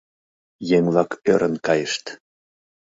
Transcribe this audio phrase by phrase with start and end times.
[0.75, 2.05] Еҥ-влак ӧрын кайышт.